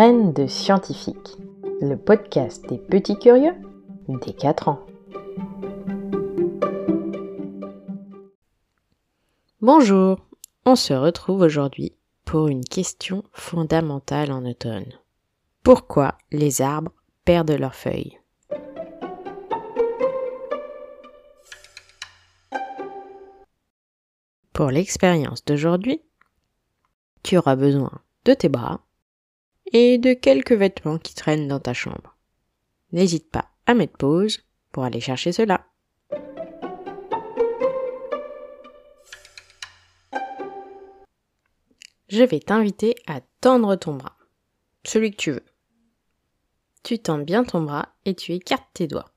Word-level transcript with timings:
De 0.00 0.46
scientifiques, 0.46 1.36
le 1.82 1.94
podcast 1.94 2.66
des 2.70 2.78
petits 2.78 3.18
curieux 3.18 3.52
des 4.08 4.32
4 4.32 4.68
ans. 4.68 4.86
Bonjour, 9.60 10.24
on 10.64 10.74
se 10.74 10.94
retrouve 10.94 11.42
aujourd'hui 11.42 11.92
pour 12.24 12.48
une 12.48 12.64
question 12.64 13.24
fondamentale 13.32 14.32
en 14.32 14.46
automne. 14.46 14.90
Pourquoi 15.62 16.16
les 16.32 16.62
arbres 16.62 16.92
perdent 17.26 17.50
leurs 17.50 17.74
feuilles? 17.74 18.18
Pour 24.54 24.70
l'expérience 24.70 25.44
d'aujourd'hui, 25.44 26.00
tu 27.22 27.36
auras 27.36 27.56
besoin 27.56 28.00
de 28.24 28.32
tes 28.32 28.48
bras 28.48 28.80
et 29.72 29.98
de 29.98 30.12
quelques 30.12 30.52
vêtements 30.52 30.98
qui 30.98 31.14
traînent 31.14 31.48
dans 31.48 31.60
ta 31.60 31.72
chambre. 31.72 32.16
N'hésite 32.92 33.30
pas 33.30 33.50
à 33.66 33.74
mettre 33.74 33.96
pause 33.96 34.44
pour 34.72 34.84
aller 34.84 35.00
chercher 35.00 35.32
cela. 35.32 35.66
Je 42.08 42.24
vais 42.24 42.40
t'inviter 42.40 42.96
à 43.06 43.20
tendre 43.40 43.76
ton 43.76 43.94
bras, 43.94 44.16
celui 44.82 45.12
que 45.12 45.16
tu 45.16 45.30
veux. 45.30 45.44
Tu 46.82 46.98
tends 46.98 47.18
bien 47.18 47.44
ton 47.44 47.62
bras 47.62 47.94
et 48.04 48.14
tu 48.14 48.32
écartes 48.32 48.66
tes 48.74 48.88
doigts. 48.88 49.12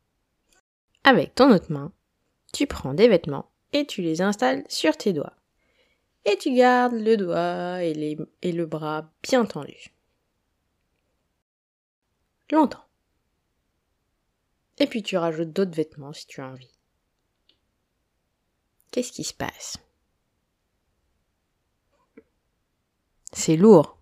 Avec 1.04 1.34
ton 1.34 1.52
autre 1.52 1.72
main, 1.72 1.92
tu 2.54 2.68
prends 2.68 2.94
des 2.94 3.08
vêtements 3.08 3.50
et 3.72 3.88
tu 3.88 4.04
les 4.04 4.22
installes 4.22 4.64
sur 4.70 4.96
tes 4.96 5.12
doigts. 5.12 5.34
Et 6.26 6.38
tu 6.38 6.54
gardes 6.54 6.94
le 6.94 7.18
doigt 7.18 7.84
et, 7.84 8.18
et 8.44 8.52
le 8.52 8.66
bras 8.68 9.12
bien 9.24 9.46
tendus. 9.46 9.94
Longtemps. 12.54 12.86
Et 14.78 14.86
puis 14.86 15.02
tu 15.02 15.18
rajoutes 15.18 15.52
d'autres 15.52 15.76
vêtements 15.76 16.14
si 16.14 16.28
tu 16.28 16.40
as 16.40 16.48
envie. 16.48 16.70
Qu'est-ce 18.92 19.12
qui 19.12 19.24
se 19.24 19.34
passe? 19.34 19.78
C'est 23.32 23.58
lourd. 23.58 23.98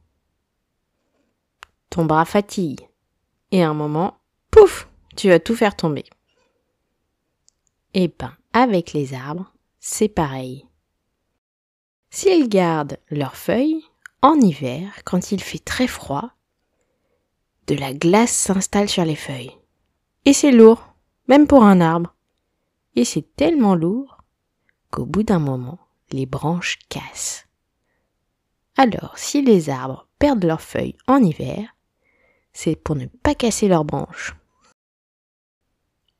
Ton 1.89 2.03
bras 2.03 2.25
fatigue. 2.25 2.89
Et 3.51 3.63
un 3.63 3.73
moment, 3.73 4.17
pouf, 4.49 4.89
tu 5.15 5.29
vas 5.29 5.39
tout 5.39 5.55
faire 5.55 5.77
tomber. 5.77 6.03
Et 7.93 8.09
ben, 8.09 8.35
avec 8.51 8.91
les 8.91 9.13
arbres, 9.13 9.53
c'est 9.79 10.09
pareil. 10.09 10.67
S'ils 12.09 12.49
gardent 12.49 12.99
leurs 13.09 13.37
feuilles, 13.37 13.85
en 14.21 14.35
hiver, 14.41 14.91
quand 15.05 15.31
il 15.31 15.41
fait 15.41 15.63
très 15.63 15.87
froid, 15.87 16.33
de 17.67 17.75
la 17.75 17.93
glace 17.93 18.31
s'installe 18.31 18.89
sur 18.89 19.05
les 19.05 19.15
feuilles. 19.15 19.55
Et 20.25 20.33
c'est 20.33 20.51
lourd, 20.51 20.93
même 21.27 21.47
pour 21.47 21.63
un 21.63 21.81
arbre. 21.81 22.13
Et 22.95 23.05
c'est 23.05 23.35
tellement 23.35 23.75
lourd 23.75 24.17
qu'au 24.89 25.05
bout 25.05 25.23
d'un 25.23 25.39
moment, 25.39 25.79
les 26.11 26.25
branches 26.25 26.79
cassent. 26.89 27.47
Alors, 28.77 29.17
si 29.17 29.41
les 29.41 29.69
arbres 29.69 30.07
perdent 30.19 30.43
leurs 30.43 30.61
feuilles 30.61 30.97
en 31.07 31.23
hiver, 31.23 31.75
c'est 32.53 32.75
pour 32.75 32.95
ne 32.95 33.05
pas 33.05 33.35
casser 33.35 33.67
leurs 33.67 33.85
branches. 33.85 34.35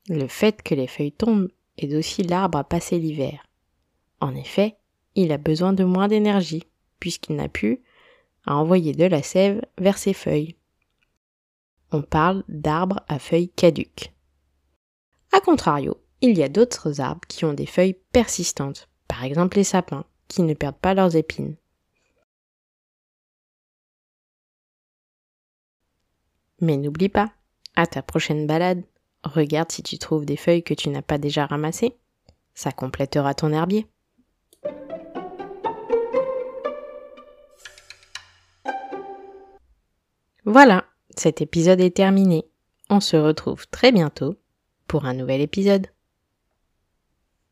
Le 0.08 0.26
fait 0.26 0.62
que 0.62 0.74
les 0.74 0.86
feuilles 0.86 1.12
tombent 1.12 1.50
aide 1.78 1.94
aussi 1.94 2.22
l'arbre 2.22 2.58
à 2.58 2.64
passer 2.64 2.98
l'hiver. 2.98 3.46
En 4.20 4.34
effet, 4.34 4.76
il 5.14 5.32
a 5.32 5.38
besoin 5.38 5.72
de 5.72 5.84
moins 5.84 6.08
d'énergie, 6.08 6.64
puisqu'il 7.00 7.36
n'a 7.36 7.48
plus 7.48 7.82
à 8.46 8.56
envoyer 8.56 8.92
de 8.92 9.04
la 9.04 9.22
sève 9.22 9.64
vers 9.78 9.98
ses 9.98 10.14
feuilles. 10.14 10.56
On 11.94 12.00
parle 12.00 12.42
d'arbres 12.48 13.04
à 13.06 13.18
feuilles 13.18 13.50
caduques. 13.50 14.14
A 15.30 15.40
contrario, 15.40 16.02
il 16.22 16.38
y 16.38 16.42
a 16.42 16.48
d'autres 16.48 17.02
arbres 17.02 17.28
qui 17.28 17.44
ont 17.44 17.52
des 17.52 17.66
feuilles 17.66 17.98
persistantes, 18.12 18.88
par 19.08 19.24
exemple 19.24 19.58
les 19.58 19.64
sapins, 19.64 20.06
qui 20.26 20.40
ne 20.42 20.54
perdent 20.54 20.78
pas 20.78 20.94
leurs 20.94 21.16
épines. 21.16 21.54
Mais 26.60 26.78
n'oublie 26.78 27.10
pas, 27.10 27.30
à 27.76 27.86
ta 27.86 28.00
prochaine 28.00 28.46
balade, 28.46 28.82
regarde 29.22 29.70
si 29.70 29.82
tu 29.82 29.98
trouves 29.98 30.24
des 30.24 30.38
feuilles 30.38 30.62
que 30.62 30.74
tu 30.74 30.88
n'as 30.88 31.02
pas 31.02 31.18
déjà 31.18 31.44
ramassées. 31.44 31.98
Ça 32.54 32.72
complétera 32.72 33.34
ton 33.34 33.52
herbier. 33.52 33.86
Voilà, 40.44 40.86
cet 41.16 41.40
épisode 41.40 41.80
est 41.80 41.96
terminé. 41.96 42.44
On 42.90 43.00
se 43.00 43.16
retrouve 43.16 43.66
très 43.68 43.92
bientôt 43.92 44.36
pour 44.86 45.06
un 45.06 45.14
nouvel 45.14 45.40
épisode. 45.40 45.86